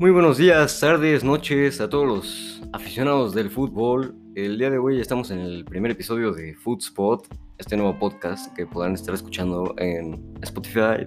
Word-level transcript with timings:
Muy 0.00 0.12
buenos 0.12 0.38
días, 0.38 0.78
tardes, 0.78 1.24
noches 1.24 1.80
a 1.80 1.90
todos 1.90 2.06
los 2.06 2.62
aficionados 2.72 3.34
del 3.34 3.50
fútbol. 3.50 4.14
El 4.36 4.56
día 4.56 4.70
de 4.70 4.78
hoy 4.78 5.00
estamos 5.00 5.32
en 5.32 5.40
el 5.40 5.64
primer 5.64 5.90
episodio 5.90 6.30
de 6.30 6.54
Foodspot, 6.54 7.26
este 7.58 7.76
nuevo 7.76 7.98
podcast 7.98 8.54
que 8.54 8.64
podrán 8.64 8.94
estar 8.94 9.12
escuchando 9.12 9.74
en 9.76 10.36
Spotify. 10.40 11.04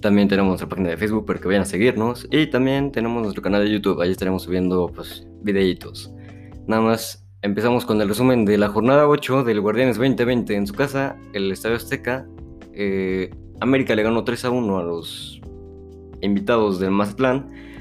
También 0.00 0.26
tenemos 0.26 0.48
nuestra 0.48 0.68
página 0.68 0.88
de 0.88 0.96
Facebook 0.96 1.24
para 1.24 1.38
que 1.38 1.46
vayan 1.46 1.62
a 1.62 1.66
seguirnos. 1.66 2.26
Y 2.32 2.48
también 2.48 2.90
tenemos 2.90 3.22
nuestro 3.22 3.42
canal 3.44 3.64
de 3.64 3.70
YouTube, 3.70 4.00
ahí 4.00 4.10
estaremos 4.10 4.42
subiendo 4.42 4.90
pues 4.92 5.24
videitos. 5.42 6.12
Nada 6.66 6.82
más 6.82 7.24
empezamos 7.42 7.86
con 7.86 8.00
el 8.00 8.08
resumen 8.08 8.44
de 8.44 8.58
la 8.58 8.70
jornada 8.70 9.06
8 9.06 9.44
del 9.44 9.60
Guardianes 9.60 9.98
2020 9.98 10.52
en 10.56 10.66
su 10.66 10.74
casa, 10.74 11.16
el 11.32 11.52
Estadio 11.52 11.76
Azteca. 11.76 12.26
Eh, 12.72 13.30
América 13.60 13.94
le 13.94 14.02
ganó 14.02 14.24
3 14.24 14.46
a 14.46 14.50
1 14.50 14.78
a 14.78 14.82
los 14.82 15.40
invitados 16.22 16.80
del 16.80 16.90
Mazatlán 16.90 17.73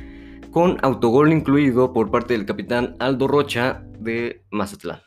con 0.53 0.77
autogol 0.83 1.33
incluido 1.33 1.91
por 1.91 2.11
parte 2.11 2.33
del 2.33 2.45
capitán 2.45 2.95
Aldo 2.99 3.27
Rocha 3.27 3.83
de 3.99 4.45
Mazatlán. 4.51 5.01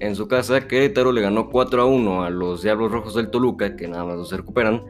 En 0.00 0.16
su 0.16 0.26
casa, 0.28 0.66
Querétaro 0.66 1.12
le 1.12 1.22
ganó 1.22 1.48
4 1.48 1.80
a 1.80 1.86
1 1.86 2.24
a 2.24 2.30
los 2.30 2.62
Diablos 2.62 2.90
Rojos 2.90 3.14
del 3.14 3.30
Toluca, 3.30 3.76
que 3.76 3.86
nada 3.88 4.04
más 4.04 4.16
no 4.16 4.24
se 4.24 4.36
recuperan. 4.36 4.82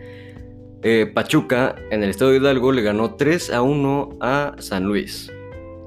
Eh, 0.83 1.11
Pachuca, 1.15 1.77
en 1.91 2.03
el 2.03 2.11
Estado 2.11 2.31
de 2.31 2.39
Hidalgo, 2.39 2.73
le 2.73 2.83
ganó 2.83 3.15
3 3.15 3.53
a 3.53 3.63
1 3.63 4.19
a 4.21 4.55
San 4.59 4.85
Luis. 4.85 5.31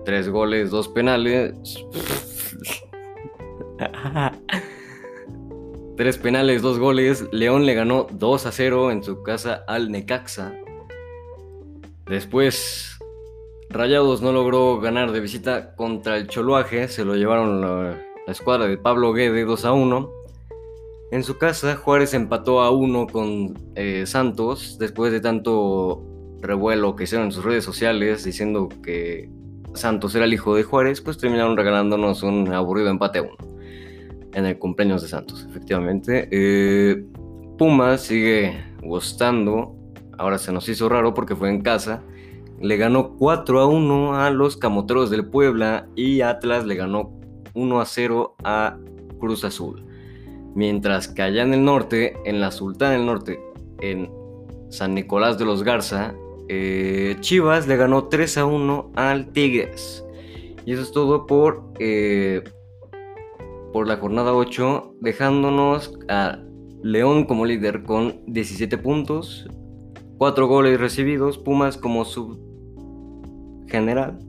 Tres 0.05 0.29
goles, 0.29 0.69
dos 0.69 0.87
penales. 0.87 1.53
Tres 5.97 6.17
penales, 6.17 6.61
dos 6.61 6.77
goles. 6.77 7.27
León 7.31 7.65
le 7.65 7.73
ganó 7.73 8.07
2 8.11 8.45
a 8.45 8.51
0 8.51 8.91
en 8.91 9.03
su 9.03 9.23
casa 9.23 9.63
al 9.67 9.91
Necaxa. 9.91 10.53
Después, 12.07 12.90
Rayados 13.71 14.21
no 14.21 14.33
logró 14.33 14.79
ganar 14.81 15.11
de 15.11 15.21
visita 15.21 15.75
contra 15.75 16.17
el 16.17 16.27
Choluaje, 16.27 16.89
se 16.89 17.05
lo 17.05 17.15
llevaron 17.15 17.61
la, 17.61 17.97
escuadra 18.27 18.67
de 18.67 18.77
Pablo 18.77 19.13
Guede 19.13 19.45
2 19.45 19.65
a 19.65 19.71
1. 19.71 20.11
En 21.11 21.23
su 21.23 21.37
casa, 21.37 21.75
Juárez 21.75 22.13
empató 22.13 22.61
a 22.61 22.71
1 22.71 23.07
con 23.07 23.53
eh, 23.75 24.05
Santos 24.05 24.77
después 24.77 25.11
de 25.11 25.21
tanto 25.21 26.03
revuelo 26.41 26.95
que 26.95 27.05
hicieron 27.05 27.27
en 27.27 27.31
sus 27.31 27.45
redes 27.45 27.63
sociales 27.63 28.23
diciendo 28.23 28.67
que 28.83 29.29
Santos 29.73 30.15
era 30.15 30.25
el 30.25 30.33
hijo 30.33 30.55
de 30.55 30.63
Juárez, 30.63 31.01
pues 31.01 31.17
terminaron 31.17 31.55
regalándonos 31.55 32.23
un 32.23 32.51
aburrido 32.53 32.89
empate 32.89 33.19
a 33.19 33.23
1 33.23 33.31
en 34.33 34.45
el 34.45 34.59
cumpleaños 34.59 35.01
de 35.01 35.07
Santos, 35.07 35.45
efectivamente. 35.49 36.27
Eh, 36.31 37.05
Pumas 37.57 38.01
sigue 38.01 38.63
gustando, 38.81 39.75
ahora 40.17 40.37
se 40.37 40.51
nos 40.51 40.67
hizo 40.67 40.89
raro 40.89 41.13
porque 41.13 41.35
fue 41.35 41.49
en 41.49 41.61
casa 41.61 42.01
le 42.61 42.77
ganó 42.77 43.15
4 43.17 43.59
a 43.59 43.65
1 43.65 44.15
a 44.15 44.29
los 44.29 44.55
Camoteros 44.55 45.09
del 45.09 45.25
Puebla 45.25 45.87
y 45.95 46.21
Atlas 46.21 46.65
le 46.65 46.75
ganó 46.75 47.11
1 47.55 47.81
a 47.81 47.85
0 47.85 48.35
a 48.43 48.77
Cruz 49.19 49.43
Azul. 49.43 49.83
Mientras 50.53 51.07
que 51.07 51.23
allá 51.23 51.43
en 51.43 51.53
el 51.53 51.63
norte, 51.63 52.13
en 52.25 52.39
la 52.39 52.51
Sultana 52.51 52.91
del 52.91 53.05
Norte, 53.05 53.39
en 53.79 54.11
San 54.69 54.93
Nicolás 54.93 55.39
de 55.39 55.45
los 55.45 55.63
Garza, 55.63 56.13
eh, 56.49 57.15
Chivas 57.21 57.67
le 57.67 57.77
ganó 57.77 58.05
3 58.05 58.37
a 58.37 58.45
1 58.45 58.91
al 58.95 59.31
Tigres. 59.31 60.05
Y 60.65 60.73
eso 60.73 60.83
es 60.83 60.91
todo 60.91 61.25
por, 61.25 61.63
eh, 61.79 62.43
por 63.73 63.87
la 63.87 63.97
jornada 63.97 64.33
8, 64.33 64.95
dejándonos 65.01 65.97
a 66.09 66.37
León 66.83 67.25
como 67.25 67.45
líder 67.45 67.83
con 67.83 68.21
17 68.27 68.77
puntos, 68.77 69.47
4 70.17 70.47
goles 70.47 70.79
recibidos, 70.79 71.39
Pumas 71.39 71.77
como 71.77 72.05
sub 72.05 72.50
general. 73.71 74.19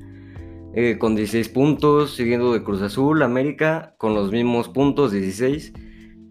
Eh, 0.75 0.97
con 0.99 1.15
16 1.15 1.51
puntos, 1.51 2.15
siguiendo 2.15 2.55
de 2.55 2.63
Cruz 2.63 2.81
Azul, 2.81 3.23
América 3.23 3.95
con 3.99 4.15
los 4.15 4.33
mismos 4.33 4.71
puntos, 4.71 5.13
16. 5.13 5.75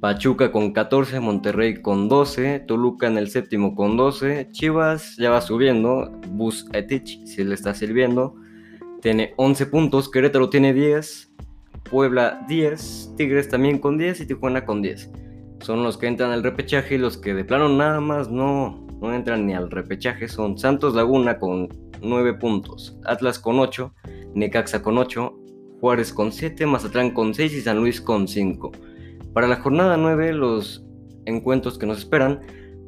Pachuca 0.02 0.52
con 0.52 0.74
14, 0.74 1.20
Monterrey 1.20 1.80
con 1.80 2.10
12, 2.10 2.62
Toluca 2.62 3.06
en 3.06 3.20
el 3.20 3.30
séptimo 3.30 3.76
con 3.76 3.98
12, 3.98 4.50
Chivas 4.52 5.16
ya 5.18 5.30
va 5.30 5.42
subiendo, 5.42 6.10
Bus 6.30 6.66
Etich 6.74 7.24
si 7.28 7.44
le 7.44 7.54
está 7.54 7.76
sirviendo, 7.76 8.34
tiene 9.04 9.36
11 9.38 9.68
puntos, 9.68 10.10
Querétaro 10.10 10.50
tiene 10.50 10.74
10, 10.74 11.32
Puebla 11.84 12.44
10, 12.48 13.14
Tigres 13.16 13.48
también 13.48 13.78
con 13.78 14.00
10 14.00 14.22
y 14.22 14.26
Tijuana 14.26 14.66
con 14.66 14.82
10. 14.82 15.12
Son 15.60 15.84
los 15.84 16.00
que 16.00 16.08
entran 16.08 16.32
al 16.32 16.42
repechaje 16.42 16.96
y 16.96 16.98
los 16.98 17.20
que 17.20 17.36
de 17.36 17.46
plano 17.46 17.70
nada 17.70 18.00
más 18.00 18.32
no, 18.32 18.88
no 19.00 19.14
entran 19.14 19.46
ni 19.46 19.54
al 19.54 19.70
repechaje 19.70 20.28
son 20.28 20.58
Santos 20.58 20.96
Laguna 20.96 21.38
con 21.38 21.70
9 22.02 22.34
puntos, 22.36 22.98
Atlas 23.06 23.40
con 23.40 23.60
8, 23.60 23.94
Necaxa 24.34 24.82
con 24.82 24.98
8, 24.98 25.38
Juárez 25.80 26.14
con 26.14 26.32
7, 26.32 26.66
Mazatlán 26.66 27.12
con 27.12 27.34
6 27.34 27.54
y 27.54 27.62
San 27.62 27.78
Luis 27.78 28.00
con 28.00 28.28
5. 28.28 28.72
Para 29.34 29.48
la 29.48 29.58
jornada 29.58 29.98
9, 29.98 30.34
los 30.34 30.86
encuentros 31.26 31.78
que 31.78 31.88
nos 31.88 32.00
esperan, 32.00 32.42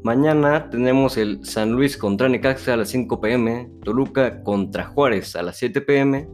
mañana 0.04 0.70
tenemos 0.70 1.18
el 1.18 1.44
San 1.46 1.72
Luis 1.72 1.98
contra 1.98 2.30
Necaxa 2.30 2.74
a 2.74 2.78
las 2.78 2.90
5 2.90 3.20
pm, 3.20 3.70
Toluca 3.84 4.44
contra 4.44 4.86
Juárez 4.86 5.36
a 5.36 5.44
las 5.44 5.58
7 5.58 5.82
pm, 5.82 6.28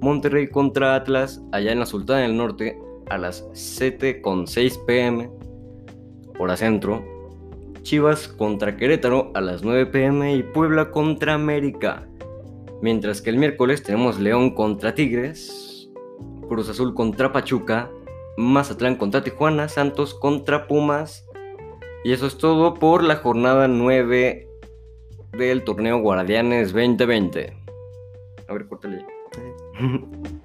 Monterrey 0.00 0.48
contra 0.48 0.94
Atlas 0.94 1.42
allá 1.52 1.72
en 1.72 1.80
la 1.80 1.86
Sultana 1.86 2.20
del 2.20 2.36
Norte 2.36 2.78
a 3.10 3.18
las 3.18 3.46
7 3.52 4.22
con 4.22 4.46
6 4.46 4.78
pm, 4.86 5.30
hora 6.38 6.56
centro, 6.56 7.04
Chivas 7.82 8.28
contra 8.28 8.76
Querétaro 8.76 9.30
a 9.34 9.40
las 9.40 9.62
9 9.62 9.86
pm 9.86 10.34
y 10.34 10.42
Puebla 10.42 10.90
contra 10.90 11.34
América 11.34 12.07
Mientras 12.80 13.20
que 13.20 13.30
el 13.30 13.38
miércoles 13.38 13.82
tenemos 13.82 14.20
León 14.20 14.54
contra 14.54 14.94
Tigres, 14.94 15.90
Cruz 16.48 16.68
Azul 16.68 16.94
contra 16.94 17.32
Pachuca, 17.32 17.90
Mazatlán 18.36 18.94
contra 18.94 19.24
Tijuana, 19.24 19.68
Santos 19.68 20.14
contra 20.14 20.68
Pumas. 20.68 21.26
Y 22.04 22.12
eso 22.12 22.26
es 22.26 22.38
todo 22.38 22.74
por 22.74 23.02
la 23.02 23.16
jornada 23.16 23.66
9 23.66 24.48
del 25.32 25.64
torneo 25.64 25.98
Guardianes 25.98 26.72
2020. 26.72 27.52
A 28.48 28.52
ver, 28.52 28.68
córtale. 28.68 29.04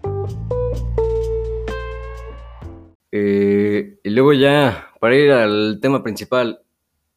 Eh, 3.16 4.00
y 4.04 4.10
luego 4.10 4.34
ya, 4.34 4.88
para 5.00 5.16
ir 5.16 5.32
al 5.32 5.78
tema 5.80 6.02
principal, 6.02 6.64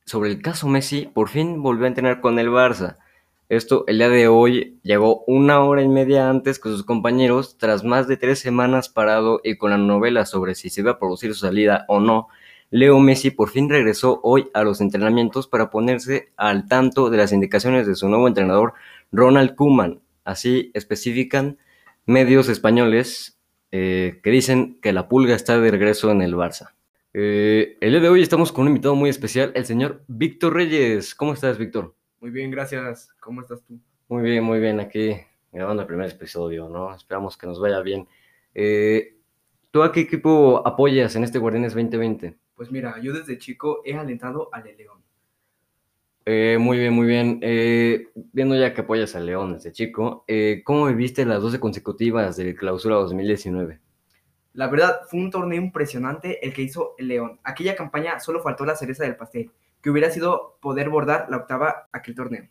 sobre 0.05 0.29
el 0.29 0.43
caso 0.43 0.69
Messi, 0.69 1.07
por 1.07 1.31
fin 1.31 1.63
volvió 1.63 1.87
a 1.87 1.89
entrenar 1.89 2.21
con 2.21 2.39
el 2.39 2.51
Barça. 2.51 2.99
Esto 3.49 3.85
el 3.87 3.99
día 3.99 4.09
de 4.09 4.27
hoy 4.27 4.81
llegó 4.83 5.23
una 5.29 5.61
hora 5.63 5.81
y 5.81 5.89
media 5.89 6.29
antes 6.29 6.59
que 6.59 6.69
sus 6.69 6.83
compañeros, 6.83 7.57
tras 7.59 7.85
más 7.85 8.09
de 8.09 8.17
tres 8.17 8.41
semanas 8.41 8.89
parado 8.89 9.41
y 9.45 9.57
con 9.57 9.71
la 9.71 9.79
novela 9.79 10.27
sobre 10.27 10.57
si 10.57 10.69
se 10.69 10.81
iba 10.81 10.93
a 10.93 10.99
producir 10.99 11.33
su 11.33 11.47
salida 11.47 11.85
o 11.87 12.01
no. 12.01 12.27
Leo 12.71 12.99
Messi 12.99 13.31
por 13.31 13.51
fin 13.51 13.69
regresó 13.69 14.19
hoy 14.25 14.49
a 14.53 14.65
los 14.65 14.81
entrenamientos 14.81 15.47
para 15.47 15.71
ponerse 15.71 16.33
al 16.37 16.67
tanto 16.67 17.09
de 17.09 17.19
las 17.19 17.33
indicaciones 17.33 17.87
de 17.87 17.95
su 17.95 18.09
nuevo 18.09 18.27
entrenador 18.27 18.75
Ronald 19.13 19.55
Koeman. 19.55 20.01
Así 20.25 20.73
especifican 20.75 21.59
medios 22.05 22.49
españoles 22.49 23.39
eh, 23.71 24.19
que 24.25 24.31
dicen 24.31 24.81
que 24.83 24.93
la 24.93 25.09
pulga 25.09 25.37
está 25.37 25.61
de 25.61 25.71
regreso 25.71 26.11
en 26.11 26.21
el 26.21 26.35
Barça. 26.35 26.75
Eh, 27.15 27.79
el 27.81 27.93
día 27.93 28.01
de 28.01 28.09
hoy 28.09 28.23
estamos 28.23 28.51
con 28.51 28.63
un 28.63 28.69
invitado 28.71 28.97
muy 28.97 29.09
especial, 29.09 29.53
el 29.55 29.65
señor 29.67 30.03
Víctor 30.09 30.55
Reyes. 30.55 31.15
¿Cómo 31.15 31.33
estás, 31.33 31.59
Víctor? 31.59 31.96
Muy 32.21 32.31
bien, 32.31 32.51
gracias. 32.51 33.11
¿Cómo 33.21 33.43
estás 33.43 33.63
tú? 33.63 33.79
Muy 34.09 34.23
bien, 34.23 34.43
muy 34.43 34.59
bien. 34.59 34.81
Aquí 34.81 35.15
grabando 35.53 35.83
el 35.83 35.87
primer 35.87 36.11
episodio, 36.11 36.69
¿no? 36.69 36.95
Esperamos 36.95 37.37
que 37.37 37.47
nos 37.47 37.61
vaya 37.61 37.81
bien. 37.81 38.09
Eh, 38.55 39.17
¿Tú 39.71 39.83
a 39.83 39.93
qué 39.93 40.01
equipo 40.01 40.67
apoyas 40.67 41.15
en 41.17 41.25
este 41.25 41.39
Guardianes 41.39 41.75
2020? 41.75 42.37
Pues 42.55 42.71
mira, 42.71 42.99
yo 43.03 43.13
desde 43.13 43.37
chico 43.37 43.83
he 43.85 43.95
alentado 43.95 44.49
al 44.53 44.65
León. 44.65 45.03
Eh, 46.25 46.57
muy 46.59 46.79
bien, 46.79 46.95
muy 46.95 47.07
bien. 47.07 47.39
Eh, 47.43 48.09
viendo 48.33 48.57
ya 48.57 48.73
que 48.73 48.81
apoyas 48.81 49.15
al 49.15 49.27
León 49.27 49.53
desde 49.53 49.73
chico, 49.73 50.25
¿cómo 50.65 50.87
viviste 50.87 51.25
las 51.27 51.43
12 51.43 51.61
consecutivas 51.61 52.37
del 52.37 52.57
Clausura 52.57 52.97
2019? 52.97 53.81
La 54.55 54.69
verdad, 54.69 55.01
fue 55.11 55.21
un 55.21 55.31
torneo 55.31 55.61
impresionante 55.61 56.45
el 56.45 56.55
que 56.55 56.63
hizo 56.63 56.95
el 56.97 57.09
León. 57.09 57.39
Aquella 57.45 57.77
campaña 57.77 58.19
solo 58.21 58.41
faltó 58.41 58.65
la 58.65 58.75
cereza 58.75 59.05
del 59.05 59.17
pastel 59.17 59.53
que 59.87 59.91
hubiera 59.91 60.11
sido 60.11 60.59
poder 60.61 60.89
bordar 60.89 61.29
la 61.31 61.37
octava 61.37 61.89
aquel 61.93 62.17
torneo. 62.17 62.49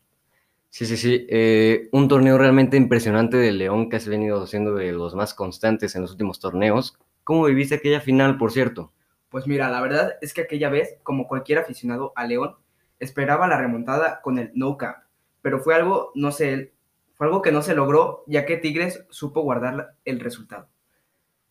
Sí, 0.69 0.85
sí, 0.85 0.95
sí. 0.95 1.27
Eh, 1.29 1.89
un 1.91 2.07
torneo 2.07 2.37
realmente 2.37 2.77
impresionante 2.77 3.35
de 3.35 3.51
León 3.51 3.89
que 3.89 3.97
has 3.97 4.07
venido 4.07 4.47
siendo 4.47 4.73
de 4.73 4.93
los 4.93 5.15
más 5.15 5.33
constantes 5.33 5.97
en 5.97 6.03
los 6.03 6.11
últimos 6.11 6.39
torneos. 6.39 6.97
¿Cómo 7.25 7.43
viviste 7.43 7.75
aquella 7.75 7.99
final, 7.99 8.37
por 8.37 8.53
cierto? 8.53 8.93
Pues 9.27 9.47
mira, 9.47 9.69
la 9.69 9.81
verdad 9.81 10.13
es 10.21 10.33
que 10.33 10.43
aquella 10.43 10.69
vez, 10.69 10.97
como 11.03 11.27
cualquier 11.27 11.59
aficionado 11.59 12.13
a 12.15 12.25
León, 12.25 12.55
esperaba 13.01 13.49
la 13.49 13.57
remontada 13.57 14.21
con 14.21 14.39
el 14.39 14.51
no 14.53 14.77
camp, 14.77 14.99
pero 15.41 15.59
fue 15.59 15.75
algo, 15.75 16.13
no 16.15 16.31
sé, 16.31 16.71
fue 17.15 17.27
algo 17.27 17.41
que 17.41 17.51
no 17.51 17.61
se 17.63 17.75
logró, 17.75 18.23
ya 18.27 18.45
que 18.45 18.55
Tigres 18.55 19.05
supo 19.09 19.41
guardar 19.41 19.97
el 20.05 20.21
resultado. 20.21 20.69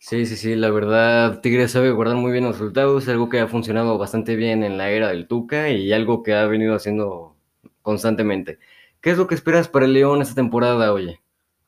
Sí, 0.07 0.27
sí, 0.27 0.37
sí, 0.37 0.55
la 0.55 0.71
verdad, 0.71 1.41
Tigres 1.41 1.73
sabe 1.73 1.91
guardar 1.91 2.19
muy 2.19 2.31
bien 2.31 2.45
los 2.45 2.59
resultados, 2.59 3.09
algo 3.09 3.31
que 3.31 3.41
ha 3.41 3.47
funcionado 3.47 3.97
bastante 3.97 4.37
bien 4.37 4.63
en 4.63 4.77
la 4.77 4.91
era 4.91 5.09
del 5.09 5.27
Tuca 5.27 5.71
y 5.71 5.95
algo 5.95 6.23
que 6.23 6.35
ha 6.35 6.45
venido 6.45 6.75
haciendo 6.75 7.37
constantemente. 7.81 8.59
¿Qué 9.01 9.13
es 9.13 9.17
lo 9.17 9.27
que 9.27 9.35
esperas 9.35 9.67
para 9.67 9.87
el 9.87 9.95
León 9.95 10.21
esta 10.21 10.35
temporada, 10.35 10.93
oye? 10.93 11.23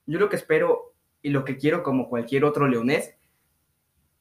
Yo 0.05 0.19
lo 0.19 0.29
que 0.29 0.37
espero 0.37 0.93
y 1.23 1.31
lo 1.31 1.47
que 1.47 1.57
quiero 1.57 1.83
como 1.83 2.11
cualquier 2.11 2.45
otro 2.45 2.69
leonés 2.69 3.17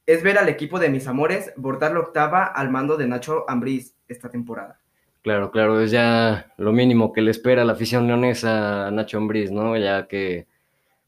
es 0.06 0.22
ver 0.22 0.38
al 0.38 0.48
equipo 0.48 0.78
de 0.78 0.88
mis 0.88 1.06
amores 1.08 1.52
bordar 1.58 1.92
la 1.92 2.00
octava 2.00 2.46
al 2.46 2.70
mando 2.70 2.96
de 2.96 3.08
Nacho 3.08 3.44
Ambriz 3.50 3.96
esta 4.08 4.30
temporada. 4.30 4.80
Claro, 5.20 5.50
claro, 5.50 5.78
es 5.78 5.90
ya 5.90 6.54
lo 6.56 6.72
mínimo 6.72 7.12
que 7.12 7.20
le 7.20 7.32
espera 7.32 7.60
a 7.60 7.64
la 7.66 7.74
afición 7.74 8.06
leonesa 8.06 8.86
a 8.86 8.90
Nacho 8.90 9.18
Ambriz, 9.18 9.50
¿no? 9.50 9.76
Ya 9.76 10.08
que 10.08 10.46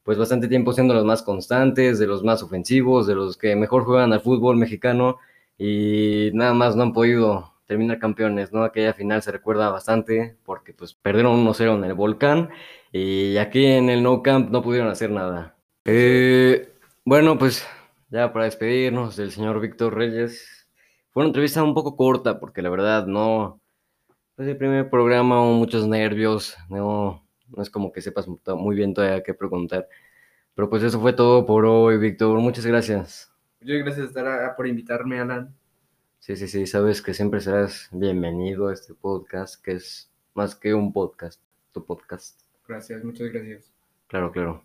pues 0.08 0.16
bastante 0.16 0.49
tiempo 0.49 0.72
siendo 0.72 0.94
los 0.94 1.05
más 1.05 1.20
constantes, 1.22 1.99
de 1.99 2.06
los 2.06 2.25
más 2.25 2.43
ofensivos, 2.43 3.06
de 3.06 3.14
los 3.14 3.37
que 3.37 3.55
mejor 3.56 3.84
juegan 3.84 4.10
al 4.14 4.22
fútbol 4.22 4.56
mexicano 4.56 5.19
y 5.58 6.31
nada 6.32 6.55
más 6.55 6.75
no 6.76 6.84
han 6.84 6.94
podido 6.94 7.52
terminar 7.66 7.99
campeones, 7.99 8.50
¿no? 8.50 8.64
Aquella 8.64 8.94
final 8.94 9.20
se 9.20 9.32
recuerda 9.32 9.69
bastante 9.69 10.38
porque 10.46 10.72
pues 10.72 10.94
perdieron 10.94 11.46
1-0 11.46 11.76
en 11.76 11.84
el 11.84 11.93
Volcán 11.93 12.49
y 12.90 13.37
aquí 13.37 13.66
en 13.66 13.90
el 13.90 14.02
No 14.02 14.22
Camp 14.22 14.50
no 14.50 14.62
pudieron 14.62 14.88
hacer 14.88 15.10
nada. 15.10 15.56
Eh, 15.84 16.72
bueno, 17.05 17.37
pues 17.37 17.66
ya 18.08 18.32
para 18.32 18.46
despedirnos 18.46 19.14
del 19.14 19.31
señor 19.31 19.60
Víctor 19.60 19.94
Reyes, 19.94 20.66
fue 21.10 21.20
una 21.20 21.28
entrevista 21.28 21.62
un 21.62 21.75
poco 21.75 21.96
corta 21.96 22.40
porque 22.40 22.62
la 22.62 22.70
verdad 22.70 23.06
no, 23.06 23.60
es 24.38 24.46
el 24.46 24.56
primer 24.56 24.88
programa, 24.88 25.43
muchos 25.43 25.87
nervios, 25.87 26.56
no, 26.70 27.28
no 27.55 27.62
es 27.62 27.71
como 27.71 27.93
que 27.93 28.00
sepas 28.00 28.27
muy 28.29 28.77
bien 28.77 28.95
todavía 28.95 29.23
qué 29.23 29.35
preguntar. 29.35 29.89
Pero 30.55 30.69
pues 30.69 30.83
eso 30.83 31.00
fue 31.00 31.12
todo 31.12 31.47
por 31.47 31.65
hoy, 31.65 31.99
Víctor. 31.99 32.39
Muchas 32.41 32.67
gracias. 32.67 33.33
Muchas 33.61 34.12
gracias 34.12 34.55
por 34.56 34.67
invitarme, 34.67 35.21
Alan. 35.21 35.55
Sí, 36.19 36.37
sí, 36.37 36.49
sí, 36.49 36.67
sabes 36.67 37.00
que 37.00 37.15
siempre 37.15 37.41
serás 37.41 37.89
bienvenido 37.93 38.69
a 38.69 38.73
este 38.73 38.93
podcast, 38.93 39.62
que 39.62 39.73
es 39.73 40.11
más 40.35 40.55
que 40.55 40.75
un 40.75 40.93
podcast, 40.93 41.41
tu 41.73 41.85
podcast. 41.85 42.41
Gracias, 42.67 43.05
muchas 43.05 43.33
gracias. 43.33 43.73
Claro, 44.09 44.33
claro. 44.33 44.65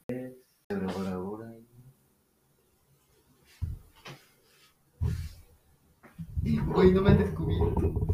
Güey, 6.42 6.92
no 6.92 7.02
me 7.02 7.12
han 7.12 7.18
descubierto. 7.20 8.08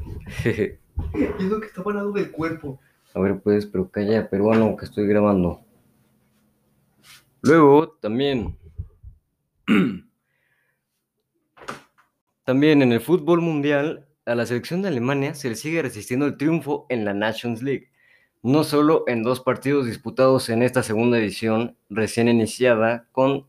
es 0.44 1.44
lo 1.44 1.60
que 1.60 1.68
está 1.68 1.82
al 1.86 1.96
lado 1.96 2.12
del 2.12 2.32
cuerpo. 2.32 2.80
A 3.14 3.20
ver, 3.20 3.40
pues, 3.42 3.66
pero 3.66 3.90
calla, 3.90 4.30
peruano, 4.30 4.78
que 4.78 4.86
estoy 4.86 5.08
grabando. 5.08 5.62
Luego, 7.42 7.98
también. 8.02 8.58
también 12.44 12.82
en 12.82 12.92
el 12.92 13.02
fútbol 13.02 13.42
mundial, 13.42 14.08
a 14.26 14.36
la 14.36 14.46
selección 14.46 14.82
de 14.82 14.90
Alemania 14.90 15.34
se 15.34 15.50
le 15.50 15.56
sigue 15.56 15.82
resistiendo 15.82 16.28
el 16.28 16.38
triunfo 16.38 16.86
en 16.90 17.04
la 17.04 17.14
Nations 17.14 17.64
League. 17.64 17.90
No 18.44 18.64
solo 18.64 19.04
en 19.08 19.24
dos 19.24 19.42
partidos 19.42 19.88
disputados 19.88 20.50
en 20.50 20.62
esta 20.62 20.84
segunda 20.84 21.18
edición 21.18 21.78
recién 21.90 22.28
iniciada, 22.28 23.08
con 23.12 23.48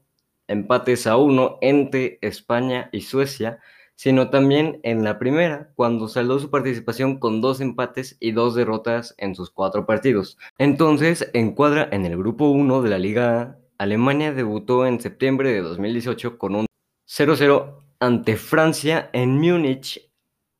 empates 0.48 1.06
a 1.06 1.16
uno 1.16 1.58
entre 1.60 2.18
España 2.22 2.88
y 2.92 3.02
Suecia, 3.02 3.60
sino 4.00 4.30
también 4.30 4.80
en 4.82 5.04
la 5.04 5.18
primera, 5.18 5.72
cuando 5.74 6.08
saldó 6.08 6.38
su 6.38 6.48
participación 6.48 7.18
con 7.18 7.42
dos 7.42 7.60
empates 7.60 8.16
y 8.18 8.32
dos 8.32 8.54
derrotas 8.54 9.14
en 9.18 9.34
sus 9.34 9.50
cuatro 9.50 9.84
partidos. 9.84 10.38
Entonces, 10.56 11.28
encuadra 11.34 11.86
en 11.92 12.06
el 12.06 12.16
grupo 12.16 12.48
1 12.48 12.80
de 12.80 12.88
la 12.88 12.98
Liga 12.98 13.42
A, 13.42 13.58
Alemania 13.76 14.32
debutó 14.32 14.86
en 14.86 15.02
septiembre 15.02 15.52
de 15.52 15.60
2018 15.60 16.38
con 16.38 16.54
un 16.54 16.66
0-0 17.06 17.74
ante 18.00 18.36
Francia 18.36 19.10
en 19.12 19.38
Múnich, 19.38 20.10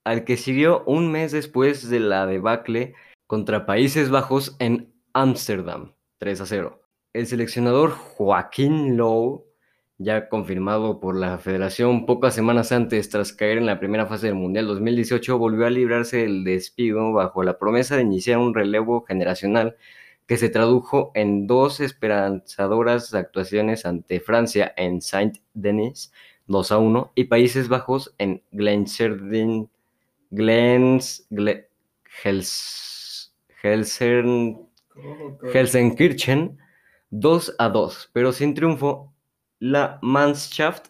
al 0.05 0.25
que 0.25 0.37
siguió 0.37 0.85
un 0.85 1.11
mes 1.11 1.33
después 1.33 1.89
de 1.89 2.01
la 2.01 2.27
debacle 2.27 2.93
contra 3.27 3.65
Países 3.65 4.11
Bajos 4.11 4.55
en 4.59 4.93
Ámsterdam, 5.15 5.95
3-0. 6.21 6.79
El 7.15 7.27
seleccionador 7.27 7.93
Joaquín 7.93 8.99
Lowe 8.99 9.50
ya 10.00 10.31
confirmado 10.31 10.99
por 10.99 11.14
la 11.14 11.37
federación 11.37 12.06
pocas 12.06 12.35
semanas 12.35 12.73
antes, 12.73 13.11
tras 13.11 13.35
caer 13.35 13.58
en 13.58 13.67
la 13.67 13.79
primera 13.79 14.06
fase 14.06 14.29
del 14.29 14.35
Mundial 14.35 14.67
2018, 14.67 15.37
volvió 15.38 15.67
a 15.67 15.70
librarse 15.70 16.17
del 16.17 16.43
despido 16.43 17.12
bajo 17.12 17.43
la 17.43 17.58
promesa 17.58 17.97
de 17.97 18.02
iniciar 18.02 18.38
un 18.38 18.55
relevo 18.55 19.02
generacional 19.02 19.76
que 20.26 20.38
se 20.38 20.49
tradujo 20.49 21.12
en 21.14 21.47
dos 21.47 21.81
esperanzadoras 21.81 23.12
actuaciones 23.12 23.85
ante 23.85 24.20
Francia 24.20 24.73
en 24.79 25.02
Saint-Denis 25.02 26.12
2 26.46 26.73
a 26.73 26.79
1 26.79 27.12
y 27.14 27.25
Países 27.25 27.69
Bajos 27.69 28.14
en 28.17 28.43
Glenserdin, 28.53 29.69
Glens, 30.31 31.26
Helsenkirchen 35.53 36.58
2 37.11 37.55
a 37.58 37.69
2, 37.69 38.11
pero 38.14 38.32
sin 38.32 38.55
triunfo 38.55 39.12
la 39.61 39.99
Mannschaft 40.03 40.89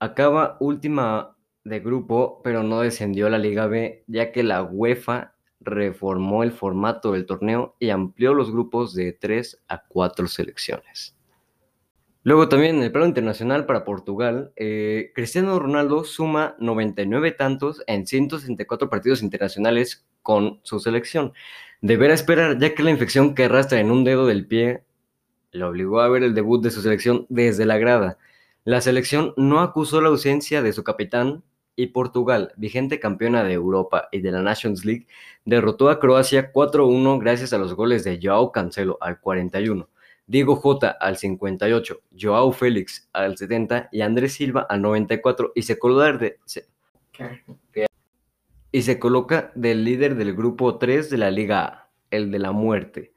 acaba 0.00 0.56
última 0.60 1.36
de 1.64 1.80
grupo, 1.80 2.40
pero 2.42 2.62
no 2.62 2.80
descendió 2.80 3.28
a 3.28 3.30
la 3.30 3.38
Liga 3.38 3.66
B, 3.68 4.04
ya 4.08 4.32
que 4.32 4.42
la 4.42 4.62
UEFA 4.62 5.34
reformó 5.60 6.42
el 6.42 6.50
formato 6.50 7.12
del 7.12 7.24
torneo 7.24 7.76
y 7.78 7.90
amplió 7.90 8.34
los 8.34 8.50
grupos 8.50 8.94
de 8.94 9.12
3 9.12 9.62
a 9.68 9.84
4 9.86 10.26
selecciones. 10.26 11.16
Luego 12.24 12.48
también 12.48 12.76
en 12.76 12.82
el 12.82 12.92
plano 12.92 13.06
internacional 13.06 13.66
para 13.66 13.84
Portugal, 13.84 14.52
eh, 14.56 15.12
Cristiano 15.14 15.58
Ronaldo 15.58 16.04
suma 16.04 16.56
99 16.58 17.32
tantos 17.32 17.82
en 17.86 18.06
164 18.06 18.88
partidos 18.88 19.22
internacionales 19.22 20.04
con 20.22 20.60
su 20.62 20.78
selección. 20.78 21.32
Deberá 21.80 22.14
esperar 22.14 22.58
ya 22.58 22.74
que 22.74 22.82
la 22.84 22.90
infección 22.90 23.34
que 23.34 23.44
arrastra 23.44 23.80
en 23.80 23.90
un 23.90 24.04
dedo 24.04 24.26
del 24.26 24.46
pie 24.46 24.84
lo 25.52 25.68
obligó 25.68 26.00
a 26.00 26.08
ver 26.08 26.22
el 26.22 26.34
debut 26.34 26.62
de 26.62 26.70
su 26.70 26.82
selección 26.82 27.26
desde 27.28 27.66
la 27.66 27.78
grada. 27.78 28.18
La 28.64 28.80
selección 28.80 29.34
no 29.36 29.60
acusó 29.60 30.00
la 30.00 30.08
ausencia 30.08 30.62
de 30.62 30.72
su 30.72 30.82
capitán 30.82 31.42
y 31.76 31.88
Portugal, 31.88 32.52
vigente 32.56 33.00
campeona 33.00 33.44
de 33.44 33.52
Europa 33.54 34.08
y 34.12 34.20
de 34.20 34.30
la 34.30 34.42
Nations 34.42 34.84
League, 34.84 35.06
derrotó 35.44 35.90
a 35.90 36.00
Croacia 36.00 36.52
4-1 36.52 37.18
gracias 37.18 37.52
a 37.52 37.58
los 37.58 37.74
goles 37.74 38.04
de 38.04 38.18
Joao 38.22 38.52
Cancelo 38.52 38.98
al 39.00 39.20
41, 39.20 39.88
Diego 40.26 40.56
Jota 40.56 40.90
al 40.90 41.16
58, 41.16 42.00
Joao 42.20 42.52
Félix 42.52 43.08
al 43.12 43.36
70 43.36 43.88
y 43.90 44.02
Andrés 44.02 44.34
Silva 44.34 44.66
al 44.68 44.82
94 44.82 45.52
y 45.54 45.62
se, 45.62 45.78
y 48.70 48.82
se 48.82 48.98
coloca 48.98 49.52
del 49.54 49.84
líder 49.84 50.14
del 50.14 50.34
grupo 50.34 50.78
3 50.78 51.10
de 51.10 51.18
la 51.18 51.30
Liga 51.30 51.64
A, 51.64 51.90
el 52.10 52.30
de 52.30 52.38
la 52.38 52.52
muerte. 52.52 53.12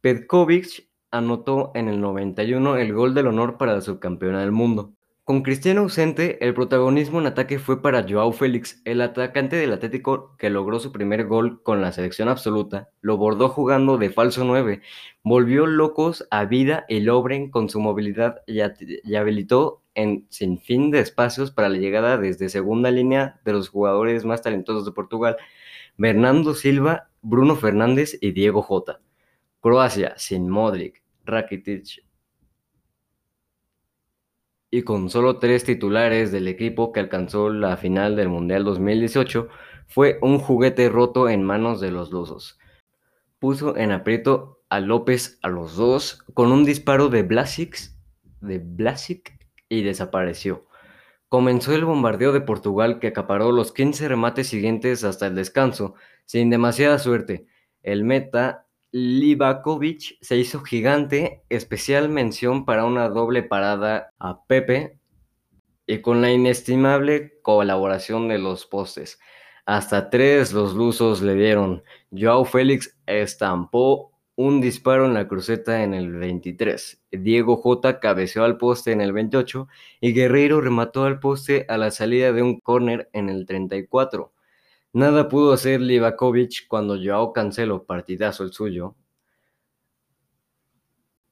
Petkovic 0.00 0.87
anotó 1.10 1.72
en 1.74 1.88
el 1.88 2.00
91 2.00 2.76
el 2.76 2.92
gol 2.92 3.14
del 3.14 3.26
honor 3.28 3.58
para 3.58 3.74
la 3.74 3.80
subcampeona 3.80 4.40
del 4.40 4.52
mundo. 4.52 4.92
Con 5.28 5.42
Cristiano 5.42 5.82
ausente, 5.82 6.42
el 6.42 6.54
protagonismo 6.54 7.20
en 7.20 7.26
ataque 7.26 7.58
fue 7.58 7.82
para 7.82 8.06
Joao 8.08 8.32
Félix, 8.32 8.80
el 8.86 9.02
atacante 9.02 9.56
del 9.56 9.74
Atlético 9.74 10.34
que 10.38 10.48
logró 10.48 10.80
su 10.80 10.90
primer 10.90 11.26
gol 11.26 11.62
con 11.62 11.82
la 11.82 11.92
selección 11.92 12.30
absoluta, 12.30 12.88
lo 13.02 13.18
bordó 13.18 13.50
jugando 13.50 13.98
de 13.98 14.08
falso 14.08 14.44
9, 14.44 14.80
volvió 15.22 15.66
locos 15.66 16.26
a 16.30 16.46
Vida 16.46 16.86
y 16.88 17.00
Lobren 17.00 17.50
con 17.50 17.68
su 17.68 17.78
movilidad 17.78 18.40
y, 18.46 18.60
habilitó 19.16 19.82
en 19.94 20.26
sinfín 20.30 20.90
de 20.90 21.00
espacios 21.00 21.50
para 21.50 21.68
la 21.68 21.76
llegada 21.76 22.16
desde 22.16 22.48
segunda 22.48 22.90
línea 22.90 23.38
de 23.44 23.52
los 23.52 23.68
jugadores 23.68 24.24
más 24.24 24.40
talentosos 24.40 24.86
de 24.86 24.92
Portugal, 24.92 25.36
Bernardo 25.98 26.54
Silva, 26.54 27.10
Bruno 27.20 27.54
Fernández 27.54 28.16
y 28.22 28.32
Diego 28.32 28.62
Jota. 28.62 29.00
Croacia 29.60 30.14
sin 30.16 30.48
Modric, 30.48 31.02
Rakitic 31.24 32.04
y 34.70 34.82
con 34.82 35.08
solo 35.10 35.38
tres 35.38 35.64
titulares 35.64 36.30
del 36.30 36.48
equipo 36.48 36.92
que 36.92 37.00
alcanzó 37.00 37.50
la 37.50 37.76
final 37.76 38.16
del 38.16 38.28
Mundial 38.28 38.64
2018, 38.64 39.48
fue 39.86 40.18
un 40.20 40.38
juguete 40.38 40.88
roto 40.88 41.28
en 41.28 41.42
manos 41.42 41.80
de 41.80 41.90
los 41.90 42.10
lusos. 42.10 42.58
Puso 43.38 43.76
en 43.76 43.92
aprieto 43.92 44.62
a 44.68 44.80
López 44.80 45.38
a 45.42 45.48
los 45.48 45.76
dos 45.76 46.22
con 46.34 46.52
un 46.52 46.64
disparo 46.64 47.08
de 47.08 47.22
Blasic, 47.22 47.78
de 48.40 48.58
Blasic 48.58 49.38
y 49.68 49.82
desapareció. 49.82 50.66
Comenzó 51.28 51.74
el 51.74 51.84
bombardeo 51.84 52.32
de 52.32 52.40
Portugal 52.40 53.00
que 53.00 53.08
acaparó 53.08 53.52
los 53.52 53.72
15 53.72 54.08
remates 54.08 54.48
siguientes 54.48 55.04
hasta 55.04 55.26
el 55.26 55.34
descanso, 55.34 55.94
sin 56.24 56.50
demasiada 56.50 56.98
suerte. 56.98 57.46
El 57.82 58.04
meta 58.04 58.66
Livakovic 58.92 60.16
se 60.22 60.38
hizo 60.38 60.60
gigante, 60.60 61.42
especial 61.50 62.08
mención 62.08 62.64
para 62.64 62.86
una 62.86 63.08
doble 63.10 63.42
parada 63.42 64.14
a 64.18 64.44
Pepe 64.44 64.98
y 65.86 65.98
con 65.98 66.22
la 66.22 66.32
inestimable 66.32 67.38
colaboración 67.42 68.28
de 68.28 68.38
los 68.38 68.64
postes. 68.64 69.18
Hasta 69.66 70.08
tres 70.08 70.54
los 70.54 70.74
lusos 70.74 71.20
le 71.20 71.34
dieron. 71.34 71.82
Joao 72.10 72.46
Félix 72.46 72.96
estampó 73.06 74.12
un 74.36 74.60
disparo 74.62 75.04
en 75.04 75.14
la 75.14 75.28
cruceta 75.28 75.82
en 75.82 75.92
el 75.92 76.12
23. 76.12 77.02
Diego 77.10 77.56
J 77.56 78.00
cabeceó 78.00 78.44
al 78.44 78.56
poste 78.56 78.92
en 78.92 79.02
el 79.02 79.12
28 79.12 79.68
y 80.00 80.14
Guerreiro 80.14 80.60
remató 80.62 81.04
al 81.04 81.20
poste 81.20 81.66
a 81.68 81.76
la 81.76 81.90
salida 81.90 82.32
de 82.32 82.42
un 82.42 82.60
córner 82.60 83.10
en 83.12 83.28
el 83.28 83.44
34. 83.44 84.32
Nada 84.92 85.28
pudo 85.28 85.52
hacer 85.52 85.80
Livakovic 85.80 86.66
cuando 86.66 86.96
Joao 86.96 87.32
Cancelo, 87.32 87.84
partidazo 87.84 88.44
el 88.44 88.52
suyo, 88.52 88.96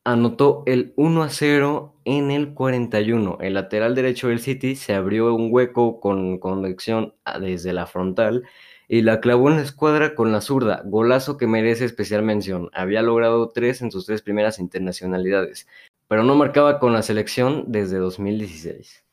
anotó 0.05 0.63
el 0.67 0.93
1 0.97 1.23
a 1.25 1.31
0 1.31 1.95
en 2.05 2.31
el 2.31 2.55
41. 2.55 3.39
El 3.41 3.55
lateral 3.55 3.95
derecho 3.95 4.29
del 4.29 4.41
City 4.41 4.77
se 4.77 4.95
abrió 4.95 5.35
un 5.35 5.49
hueco 5.51 6.01
con 6.01 6.39
conexión 6.39 7.15
desde 7.41 7.73
la 7.73 7.87
frontal 7.87 8.45
y 8.89 9.03
la 9.03 9.21
clavó 9.21 9.51
en 9.51 9.57
la 9.57 9.63
escuadra 9.63 10.15
con 10.15 10.31
la 10.33 10.41
zurda, 10.41 10.83
golazo 10.85 11.37
que 11.37 11.47
merece 11.49 11.87
especial 11.87 12.23
mención. 12.23 12.71
Había 12.73 13.03
logrado 13.03 13.49
tres 13.49 13.83
en 13.83 13.91
sus 13.91 14.07
tres 14.07 14.23
primeras 14.23 14.59
internacionalidades, 14.61 15.67
pero 16.09 16.23
no 16.23 16.37
marcaba 16.37 16.79
con 16.79 16.93
la 16.93 17.03
selección 17.03 17.65
desde 17.67 17.99
2016. 17.99 19.06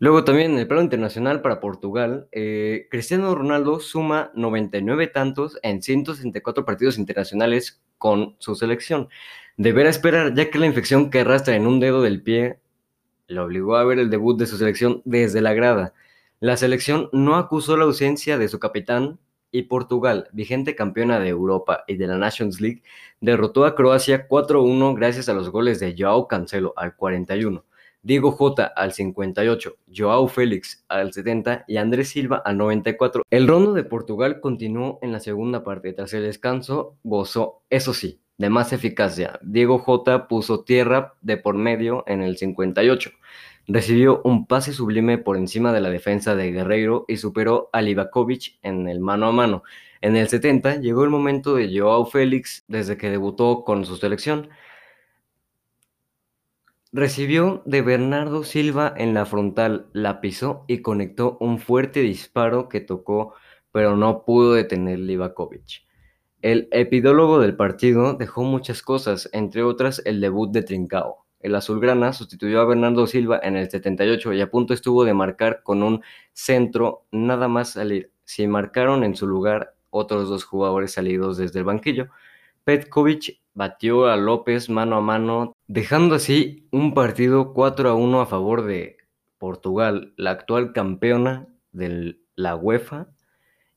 Luego 0.00 0.22
también 0.24 0.52
en 0.52 0.58
el 0.58 0.68
plano 0.68 0.82
internacional 0.82 1.42
para 1.42 1.58
Portugal, 1.58 2.28
eh, 2.30 2.86
Cristiano 2.90 3.34
Ronaldo 3.34 3.80
suma 3.80 4.30
99 4.34 5.08
tantos 5.08 5.58
en 5.62 5.82
164 5.82 6.64
partidos 6.64 6.98
internacionales 6.98 7.80
con 7.98 8.36
su 8.38 8.54
selección. 8.54 9.08
Deberá 9.56 9.90
esperar 9.90 10.34
ya 10.34 10.50
que 10.50 10.58
la 10.60 10.66
infección 10.66 11.10
que 11.10 11.20
arrastra 11.20 11.56
en 11.56 11.66
un 11.66 11.80
dedo 11.80 12.00
del 12.00 12.22
pie 12.22 12.60
le 13.26 13.40
obligó 13.40 13.76
a 13.76 13.84
ver 13.84 13.98
el 13.98 14.08
debut 14.08 14.38
de 14.38 14.46
su 14.46 14.56
selección 14.56 15.02
desde 15.04 15.40
la 15.40 15.52
grada. 15.52 15.94
La 16.38 16.56
selección 16.56 17.10
no 17.12 17.34
acusó 17.34 17.76
la 17.76 17.84
ausencia 17.84 18.38
de 18.38 18.48
su 18.48 18.60
capitán 18.60 19.18
y 19.50 19.62
Portugal, 19.62 20.28
vigente 20.32 20.76
campeona 20.76 21.18
de 21.18 21.28
Europa 21.28 21.82
y 21.88 21.96
de 21.96 22.06
la 22.06 22.18
Nations 22.18 22.60
League, 22.60 22.82
derrotó 23.20 23.64
a 23.64 23.74
Croacia 23.74 24.28
4-1 24.28 24.94
gracias 24.94 25.28
a 25.28 25.34
los 25.34 25.50
goles 25.50 25.80
de 25.80 25.96
Joao 25.98 26.28
Cancelo 26.28 26.72
al 26.76 26.94
41. 26.94 27.64
Diego 28.08 28.32
Jota 28.32 28.72
al 28.74 28.94
58, 28.94 29.76
Joao 29.94 30.28
Félix 30.28 30.82
al 30.88 31.12
70 31.12 31.66
y 31.68 31.76
Andrés 31.76 32.08
Silva 32.08 32.40
al 32.42 32.56
94. 32.56 33.22
El 33.28 33.46
rondo 33.46 33.74
de 33.74 33.84
Portugal 33.84 34.40
continuó 34.40 34.98
en 35.02 35.12
la 35.12 35.20
segunda 35.20 35.62
parte. 35.62 35.92
Tras 35.92 36.14
el 36.14 36.22
descanso, 36.22 36.96
gozó, 37.02 37.64
eso 37.68 37.92
sí, 37.92 38.22
de 38.38 38.48
más 38.48 38.72
eficacia. 38.72 39.38
Diego 39.42 39.78
Jota 39.78 40.26
puso 40.26 40.64
tierra 40.64 41.16
de 41.20 41.36
por 41.36 41.56
medio 41.56 42.02
en 42.06 42.22
el 42.22 42.38
58. 42.38 43.10
Recibió 43.66 44.22
un 44.24 44.46
pase 44.46 44.72
sublime 44.72 45.18
por 45.18 45.36
encima 45.36 45.74
de 45.74 45.82
la 45.82 45.90
defensa 45.90 46.34
de 46.34 46.50
Guerreiro 46.50 47.04
y 47.08 47.18
superó 47.18 47.68
a 47.74 47.82
Livakovic 47.82 48.58
en 48.62 48.88
el 48.88 49.00
mano 49.00 49.26
a 49.26 49.32
mano. 49.32 49.64
En 50.00 50.16
el 50.16 50.28
70 50.28 50.76
llegó 50.76 51.04
el 51.04 51.10
momento 51.10 51.56
de 51.56 51.78
Joao 51.78 52.06
Félix 52.06 52.64
desde 52.68 52.96
que 52.96 53.10
debutó 53.10 53.64
con 53.64 53.84
su 53.84 53.96
selección. 53.96 54.48
Recibió 56.92 57.62
de 57.66 57.82
Bernardo 57.82 58.44
Silva 58.44 58.94
en 58.96 59.12
la 59.12 59.26
frontal, 59.26 59.88
la 59.92 60.22
pisó 60.22 60.64
y 60.68 60.80
conectó 60.80 61.36
un 61.38 61.58
fuerte 61.58 62.00
disparo 62.00 62.70
que 62.70 62.80
tocó, 62.80 63.34
pero 63.72 63.94
no 63.96 64.24
pudo 64.24 64.54
detener 64.54 64.98
Livakovic. 64.98 65.86
El 66.40 66.66
epidólogo 66.70 67.40
del 67.40 67.56
partido 67.56 68.14
dejó 68.14 68.42
muchas 68.42 68.80
cosas, 68.80 69.28
entre 69.32 69.62
otras 69.64 70.00
el 70.06 70.22
debut 70.22 70.50
de 70.50 70.62
Trincao. 70.62 71.26
El 71.40 71.54
azulgrana 71.56 72.14
sustituyó 72.14 72.60
a 72.60 72.64
Bernardo 72.64 73.06
Silva 73.06 73.38
en 73.42 73.56
el 73.56 73.68
78 73.68 74.32
y 74.32 74.40
a 74.40 74.50
punto 74.50 74.72
estuvo 74.72 75.04
de 75.04 75.12
marcar 75.12 75.62
con 75.62 75.82
un 75.82 76.02
centro 76.32 77.04
nada 77.12 77.48
más 77.48 77.72
salir. 77.72 78.12
Si 78.24 78.46
marcaron 78.46 79.04
en 79.04 79.14
su 79.14 79.26
lugar 79.26 79.74
otros 79.90 80.28
dos 80.28 80.44
jugadores 80.44 80.92
salidos 80.92 81.36
desde 81.36 81.58
el 81.58 81.64
banquillo. 81.64 82.08
Petkovic 82.68 83.40
batió 83.54 84.08
a 84.08 84.18
López 84.18 84.68
mano 84.68 84.96
a 84.96 85.00
mano, 85.00 85.56
dejando 85.68 86.16
así 86.16 86.68
un 86.70 86.92
partido 86.92 87.54
4 87.54 87.88
a 87.88 87.94
1 87.94 88.20
a 88.20 88.26
favor 88.26 88.62
de 88.66 88.98
Portugal, 89.38 90.12
la 90.18 90.32
actual 90.32 90.74
campeona 90.74 91.48
de 91.72 92.18
la 92.34 92.56
UEFA 92.56 93.08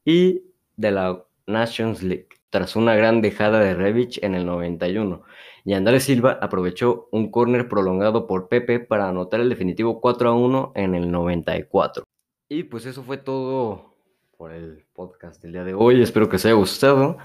y 0.04 0.42
de 0.76 0.92
la 0.92 1.24
Nations 1.48 2.04
League, 2.04 2.28
tras 2.50 2.76
una 2.76 2.94
gran 2.94 3.22
dejada 3.22 3.62
de 3.62 3.76
Rebic 3.76 4.22
en 4.24 4.36
el 4.36 4.46
91. 4.46 5.24
Y 5.64 5.72
Andrés 5.72 6.04
Silva 6.04 6.38
aprovechó 6.42 7.08
un 7.14 7.32
córner 7.32 7.70
prolongado 7.70 8.28
por 8.28 8.50
Pepe 8.50 8.82
para 8.82 9.08
anotar 9.08 9.40
el 9.40 9.48
definitivo 9.48 10.02
4 10.02 10.32
a 10.32 10.34
1 10.34 10.74
en 10.76 10.96
el 10.96 11.10
94. 11.10 12.04
Y 12.50 12.64
pues 12.64 12.86
eso 12.86 13.04
fue 13.04 13.16
todo 13.16 13.96
por 14.36 14.52
el 14.52 14.84
podcast 14.92 15.42
del 15.42 15.54
día 15.54 15.64
de 15.64 15.76
hoy. 15.76 16.02
Espero 16.02 16.28
que 16.28 16.36
os 16.36 16.46
haya 16.46 16.56
gustado. 16.56 17.18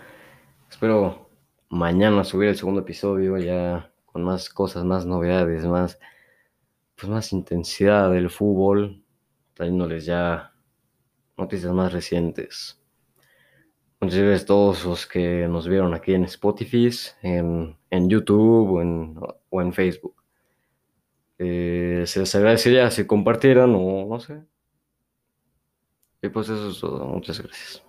Espero 0.71 1.26
mañana 1.69 2.25
subir 2.25 2.49
el 2.49 2.57
segundo 2.57 2.81
episodio 2.83 3.39
ya 3.39 3.93
con 4.05 4.25
más 4.25 4.49
cosas, 4.51 4.85
más 4.85 5.07
novedades, 5.07 5.65
más, 5.65 5.99
pues 6.95 7.11
más 7.11 7.33
intensidad 7.33 8.11
del 8.11 8.31
fútbol, 8.31 9.03
trayéndoles 9.55 10.07
ya 10.07 10.53
noticias 11.37 11.73
más 11.73 11.93
recientes. 11.93 12.81
Muchas 14.01 14.19
gracias 14.19 14.43
a 14.43 14.47
todos 14.47 14.85
los 14.85 15.07
que 15.07 15.49
nos 15.49 15.67
vieron 15.69 15.95
aquí 15.95 16.15
en 16.15 16.25
Spotify, 16.25 16.91
en, 17.23 17.77
en 17.91 18.09
YouTube 18.09 18.73
o 18.73 18.83
en, 18.83 19.19
o 19.49 19.63
en 19.63 19.73
Facebook. 19.73 20.23
Eh, 21.39 22.05
se 22.07 22.21
les 22.21 22.35
agradecería 22.35 22.91
si 22.91 23.07
compartieran 23.07 23.75
o 23.75 24.07
no 24.07 24.21
sé. 24.21 24.43
Y 26.23 26.29
pues 26.29 26.49
eso 26.49 26.71
es 26.71 26.81
todo. 26.81 27.05
Muchas 27.07 27.41
gracias. 27.41 27.86